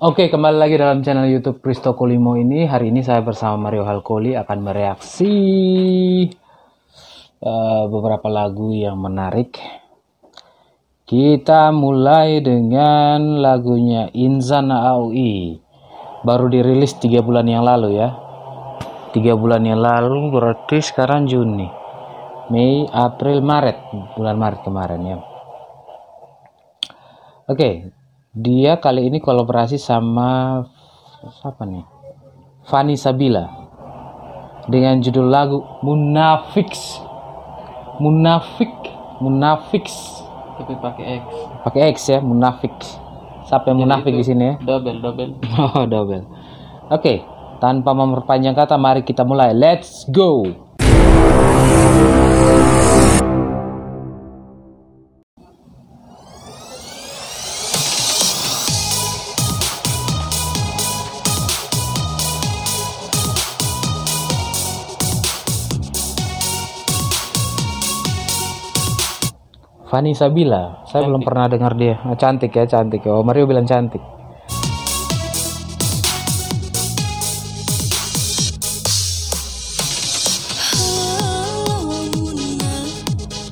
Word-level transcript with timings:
Oke, 0.00 0.32
kembali 0.32 0.56
lagi 0.56 0.80
dalam 0.80 1.04
channel 1.04 1.28
YouTube 1.28 1.60
Kristo 1.60 1.92
Kolimo 1.92 2.32
ini. 2.32 2.64
Hari 2.64 2.88
ini 2.88 3.04
saya 3.04 3.20
bersama 3.20 3.68
Mario 3.68 3.84
Halkoli 3.84 4.32
akan 4.32 4.58
mereaksi 4.64 5.34
uh, 7.44 7.84
beberapa 7.84 8.32
lagu 8.32 8.72
yang 8.72 8.96
menarik. 8.96 9.60
Kita 11.04 11.68
mulai 11.68 12.40
dengan 12.40 13.44
lagunya 13.44 14.08
Inzan 14.16 14.72
Aoi. 14.72 15.60
Baru 16.24 16.48
dirilis 16.48 16.96
tiga 16.96 17.20
bulan 17.20 17.44
yang 17.44 17.68
lalu 17.68 18.00
ya. 18.00 18.16
Tiga 19.12 19.36
bulan 19.36 19.68
yang 19.68 19.84
lalu 19.84 20.32
berarti 20.32 20.80
sekarang 20.80 21.28
Juni. 21.28 21.68
Mei, 22.48 22.88
April, 22.88 23.44
Maret. 23.44 23.76
Bulan 24.16 24.40
Maret 24.40 24.64
kemarin 24.64 25.00
ya. 25.04 25.20
Oke, 27.52 27.99
dia 28.30 28.78
kali 28.78 29.10
ini 29.10 29.18
kolaborasi 29.18 29.74
sama 29.74 30.62
siapa 31.42 31.66
nih? 31.66 31.82
Fanny 32.70 32.94
Sabila 32.94 33.50
dengan 34.70 35.02
judul 35.02 35.26
lagu 35.26 35.58
Munafiks. 35.82 37.02
Munafik, 38.00 38.72
Munafiks. 39.20 40.24
Tapi 40.56 40.72
pakai 40.78 41.04
X. 41.20 41.24
Pakai 41.66 41.80
X 41.92 41.96
ya, 42.08 42.18
Munafik. 42.22 42.72
Siapa 43.44 43.74
yang 43.74 43.82
munafik 43.82 44.14
di 44.14 44.24
sini 44.24 44.44
ya? 44.46 44.54
Double, 44.62 45.02
double. 45.02 45.36
Oh, 45.74 45.84
double. 45.84 46.24
Oke, 46.86 47.26
tanpa 47.58 47.92
memperpanjang 47.92 48.54
kata, 48.54 48.78
mari 48.78 49.02
kita 49.02 49.26
mulai. 49.26 49.52
Let's 49.52 50.06
go. 50.08 50.46
Fanny 69.90 70.14
Sabila, 70.14 70.86
saya 70.86 71.02
belum 71.02 71.26
pernah 71.26 71.50
dengar 71.50 71.74
dia. 71.74 71.98
Ah, 72.06 72.14
cantik 72.14 72.54
ya, 72.54 72.62
cantik. 72.62 73.02
Oh, 73.10 73.26
Mario 73.26 73.50
bilang 73.50 73.66
cantik. 73.66 73.98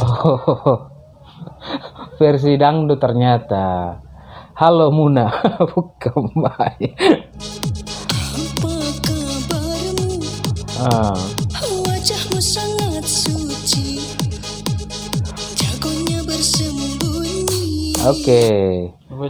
Oh, 0.00 0.88
versi 2.16 2.56
dangdut 2.56 2.96
ternyata. 2.96 4.00
Halo 4.56 4.88
Muna, 4.88 5.28
bukan 5.68 6.32
baik. 6.32 6.96
Apa 8.32 8.72
kabarmu? 9.04 10.16
Ah, 10.80 11.12
Wajahmu 11.60 12.40
sangat 12.40 13.04
suci 13.04 13.41
Oke. 18.02 18.42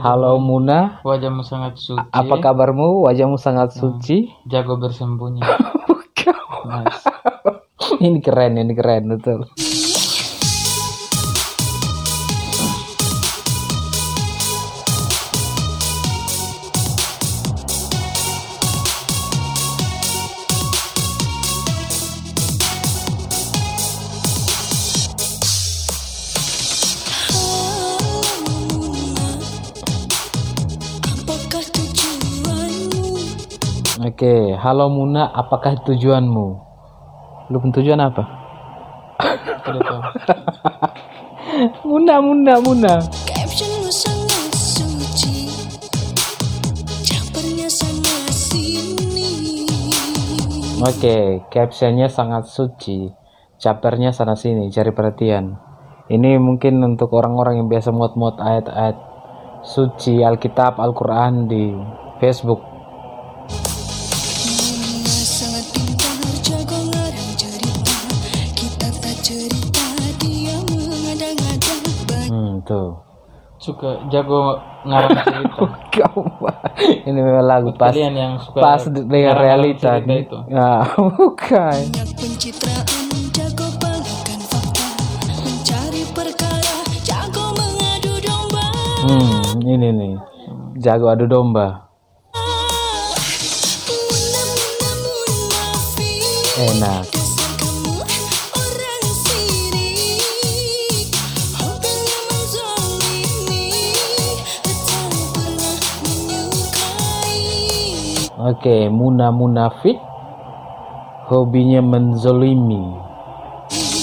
Halo 0.01 0.41
Muna, 0.41 1.05
Wajahmu 1.05 1.45
sangat 1.45 1.77
suci. 1.77 2.01
apa 2.09 2.35
kabarmu? 2.41 3.05
Wajahmu 3.05 3.37
sangat 3.37 3.77
suci. 3.77 4.33
Jago 4.49 4.81
bersembunyi. 4.81 5.45
Nice. 6.63 7.03
ini 7.99 8.23
keren, 8.23 8.55
ini 8.55 8.71
keren 8.73 9.11
betul. 9.11 9.51
Oke, 34.03 34.59
halo 34.59 34.91
Muna, 34.91 35.31
apakah 35.31 35.79
tujuanmu? 35.87 36.47
Lu 37.55 37.57
pun 37.63 37.71
tujuan 37.71 38.03
apa? 38.03 38.27
Muna, 41.87 42.19
Muna, 42.19 42.59
Muna. 42.59 42.99
Captionmu 43.23 43.87
sangat 43.95 44.51
suci 44.59 45.55
Capernya 47.07 47.71
sana 47.71 48.27
sini 48.27 49.71
Oke, 50.83 51.47
captionnya 51.47 52.11
sangat 52.11 52.51
suci. 52.51 53.07
Capernya 53.63 54.11
sana 54.11 54.35
sini, 54.35 54.67
cari 54.75 54.91
perhatian. 54.91 55.55
Ini 56.11 56.43
mungkin 56.43 56.83
untuk 56.83 57.15
orang-orang 57.15 57.63
yang 57.63 57.71
biasa 57.71 57.95
muat-muat 57.95 58.43
ayat-ayat 58.43 58.99
suci 59.63 60.27
Alkitab, 60.27 60.83
Al-Quran 60.83 61.47
di 61.47 61.71
Facebook. 62.19 62.72
Suka 73.63 73.95
jago 74.11 74.59
ngarang 74.83 75.15
cerita. 75.23 75.63
Kau 75.95 76.27
ini 77.07 77.15
memang 77.23 77.47
lagu 77.47 77.71
pas 77.79 77.95
Kalian 77.95 78.15
yang 78.19 78.35
suka 78.43 78.59
pas 78.59 78.83
dengan 78.91 79.39
realita. 79.39 80.03
itu. 80.03 80.39
Nah, 80.51 80.83
bukan. 80.99 81.79
Hmm, 89.07 89.63
ini 89.63 89.89
nih. 89.95 90.15
Jago 90.83 91.07
adu 91.15 91.31
domba. 91.31 91.87
Enak. 96.59 97.12
Oke, 108.43 108.91
Muna 108.91 109.31
Munafik. 109.31 110.03
Hobinya 111.31 111.79
menzolimi. 111.79 112.91
Hati 113.71 114.03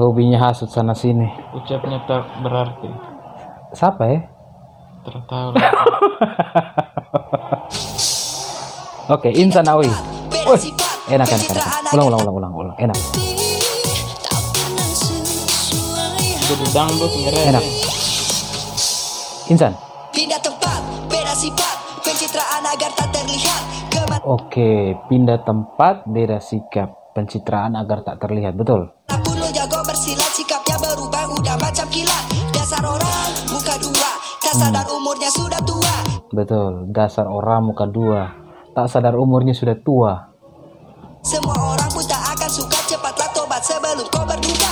Hobinya 0.00 0.40
hasut 0.40 0.72
sana 0.72 0.96
sini. 0.96 1.28
Ucapnya 1.52 2.00
tak 2.08 2.24
berarti. 2.40 2.88
Siapa 3.76 4.08
ya? 4.08 4.24
Tertahu. 5.04 5.52
Oke, 9.06 9.30
Insan 9.30 9.66
Awi. 9.70 9.86
Wih, 10.46 10.72
enak, 11.10 11.26
enak, 11.30 11.46
enak. 11.50 11.92
Ulang, 11.94 12.06
ulang, 12.10 12.20
ulang, 12.22 12.34
ulang, 12.34 12.52
ulang. 12.54 12.76
Enak. 12.78 12.98
Enak. 17.46 17.64
Insan. 19.46 19.72
Pindah 20.10 20.40
tempat, 20.40 20.80
beda 21.10 21.34
sifat 21.36 21.76
Pencitraan 22.02 22.62
agar 22.66 22.90
tak 22.94 23.08
terlihat 23.12 23.62
Oke, 24.26 24.98
pindah 25.06 25.38
tempat, 25.46 26.02
beda 26.06 26.42
sikap. 26.42 27.14
Pencitraan 27.14 27.78
agar 27.78 28.02
tak 28.02 28.18
terlihat. 28.18 28.58
Betul. 28.58 28.90
pun 29.06 29.36
lo 29.38 29.48
jago 29.54 29.80
bersilat 29.86 30.30
Sikapnya 30.34 30.76
berubah 30.78 31.24
udah 31.34 31.56
macam 31.58 31.86
kilat 31.90 32.24
Dasar 32.52 32.82
orang 32.82 33.30
muka 33.50 33.74
dua 33.80 34.10
Tak 34.40 34.54
sadar 34.54 34.86
umurnya 34.90 35.30
sudah 35.32 35.60
tua 35.66 36.05
Betul. 36.36 36.92
Dasar 36.92 37.24
orang 37.24 37.72
muka 37.72 37.88
dua. 37.88 38.36
Tak 38.76 38.92
sadar 38.92 39.16
umurnya 39.16 39.56
sudah 39.56 39.72
tua. 39.80 40.12
Semua 41.24 41.56
orang 41.72 41.88
pun 41.88 42.04
tak 42.04 42.22
akan 42.36 42.46
suka 42.46 42.78
Cepatlah 42.86 43.26
tobat 43.34 43.58
sebelum 43.58 44.06
kau 44.14 44.22
berduka 44.22 44.70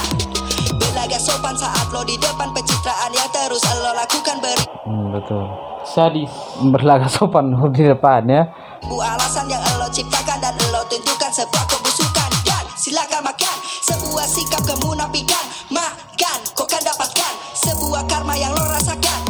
Belaga 0.78 1.19
sopan 1.19 1.50
saat 1.50 1.90
lo 1.90 2.06
di 2.06 2.14
depan 2.14 2.46
Pencitraan 2.55 3.11
yang 3.11 3.26
terus 3.32 3.58
lo 3.75 3.90
lakukan 3.90 4.38
Beribu 4.38 4.70
Hmm, 4.84 5.11
betul. 5.11 5.43
Sadis. 5.82 6.31
Berlagak 6.62 7.11
sopan 7.11 7.50
di 7.75 7.82
depan 7.82 8.22
ya. 8.28 8.44
alasan 8.87 9.49
yang 9.49 9.64
lo 9.81 9.88
ciptakan 9.90 10.38
Dan 10.38 10.55
lo 10.70 10.84
tentukan 10.87 11.32
sebuah 11.32 11.64
kebusukan 11.67 12.31
Dan 12.44 12.64
silakan 12.78 13.25
makan 13.25 13.56
Sebuah 13.82 14.26
sikap 14.28 14.62
kemunafikan 14.62 15.43
Makan, 15.75 16.38
kau 16.55 16.69
kan 16.69 16.84
dapatkan 16.84 17.32
Sebuah 17.56 18.05
karma 18.06 18.37
yang 18.37 18.52
lo 18.52 18.62
rasakan 18.69 19.20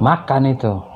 Makan 0.00 0.42
itu. 0.50 0.93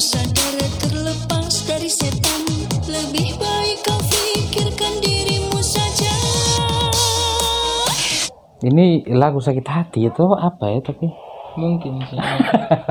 Sadar 0.00 0.56
terlepas 0.80 1.68
dari 1.68 1.92
setan 1.92 2.40
Lebih 2.88 3.36
baik 3.36 3.84
kau 3.84 4.00
pikirkan 4.08 4.96
dirimu 5.04 5.60
saja 5.60 6.08
Ini 8.64 9.12
lagu 9.12 9.44
sakit 9.44 9.66
hati 9.68 10.08
itu 10.08 10.24
apa 10.32 10.72
ya 10.72 10.80
tapi 10.80 11.12
Mungkin 11.58 11.98
sih. 12.06 12.14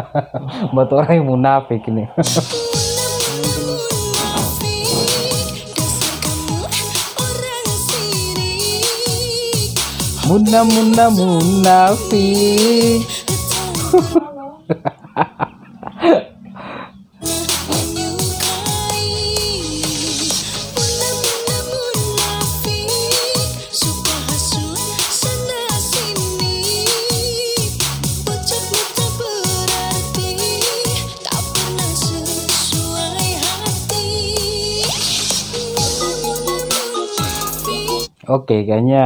buat 0.76 0.92
orang 0.92 1.24
yang 1.24 1.32
munafik 1.32 1.80
ini. 1.88 2.12
Muna 10.28 10.68
muna 10.68 11.06
munafik. 11.08 13.00
Oke, 38.30 38.62
kayaknya 38.62 39.04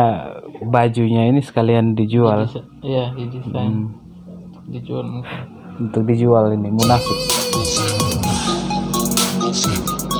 bajunya 0.67 1.31
ini 1.31 1.39
sekalian 1.39 1.95
dijual 1.95 2.43
Iya, 2.83 3.15
didesain. 3.15 3.87
Dijual 4.67 5.05
mungkin. 5.07 5.39
untuk 5.79 6.03
dijual 6.03 6.51
ini 6.51 6.69
munafik. 6.69 7.19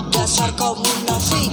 Dasar 0.10 0.50
kau 0.56 0.74
munafik 0.74 1.52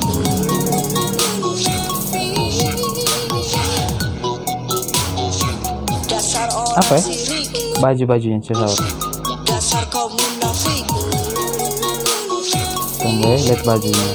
Dasar 6.06 6.46
orang 6.54 6.78
Apa 6.78 6.92
ya? 6.98 7.04
Baju-bajunya 7.80 8.38
Cisaur. 8.38 8.78
Dasar 9.42 9.84
kau 9.90 10.06
munafik 10.06 10.84
Tunggu 13.00 13.24
ya, 13.24 13.36
lihat 13.48 13.60
bajunya. 13.64 14.08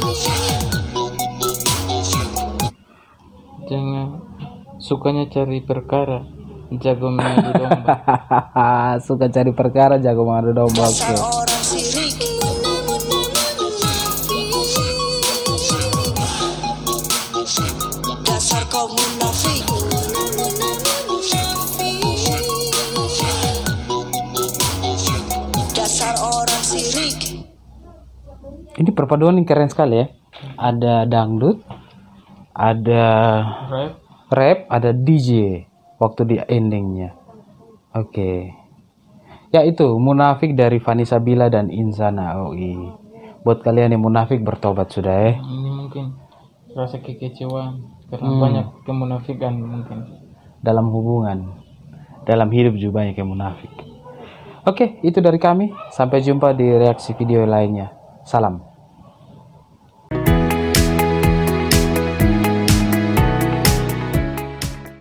Sukanya 4.86 5.26
cari 5.26 5.66
perkara, 5.66 6.22
jago 6.78 7.10
mengadu 7.10 7.58
domba. 7.58 7.90
Suka 9.06 9.26
cari 9.34 9.50
perkara 9.50 9.98
jago 9.98 10.30
mengadu 10.30 10.54
domba. 10.54 10.86
Oke. 10.86 10.94
Dasar 10.94 11.26
orang 11.26 11.64
sirik 11.66 12.22
Dasar 18.22 18.64
kau 18.70 18.86
munafik 18.86 19.66
Dasar 25.74 26.14
orang 26.22 26.64
sirik 26.64 27.20
Ini 28.78 28.90
perpaduan 28.94 29.42
yang 29.42 29.48
keren 29.50 29.72
sekali 29.72 30.04
ya. 30.04 30.08
Ada 30.60 31.08
dangdut, 31.08 31.64
ada 32.52 33.08
Rap, 33.72 34.05
rap, 34.30 34.66
ada 34.70 34.92
DJ 34.92 35.64
waktu 35.98 36.22
di 36.26 36.36
endingnya. 36.42 37.14
Oke. 37.96 38.52
Ya 39.54 39.64
itu 39.64 39.88
munafik 39.96 40.52
dari 40.52 40.84
Vanessa 40.84 41.16
Bila 41.18 41.48
dan 41.48 41.72
Insana 41.72 42.36
OI. 42.44 42.76
Buat 43.46 43.64
kalian 43.64 43.94
yang 43.96 44.04
munafik 44.04 44.42
bertobat 44.42 44.92
sudah 44.92 45.16
ya. 45.16 45.34
ini 45.40 45.70
mungkin 45.70 46.18
rasa 46.76 47.00
kekecewaan 47.00 47.88
karena 48.12 48.28
Hmm. 48.28 48.42
banyak 48.42 48.66
kemunafikan 48.84 49.54
mungkin. 49.56 50.00
Dalam 50.60 50.90
hubungan, 50.92 51.56
dalam 52.26 52.50
hidup 52.52 52.76
juga 52.76 53.06
banyak 53.06 53.16
yang 53.16 53.30
munafik. 53.32 53.70
Oke, 54.66 54.98
itu 55.06 55.22
dari 55.22 55.38
kami. 55.38 55.70
Sampai 55.94 56.26
jumpa 56.26 56.52
di 56.52 56.66
reaksi 56.66 57.14
video 57.14 57.46
lainnya. 57.46 57.94
Salam. 58.26 58.75